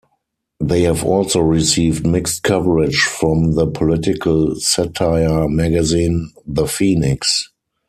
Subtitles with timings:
[0.59, 7.51] They have also received mixed coverage from the political satire magazine "The Phoenix".